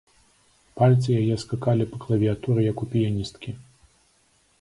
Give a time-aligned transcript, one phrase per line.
[0.79, 3.55] Пальцы яе скакалі па клавіятуры, як у піяністкі.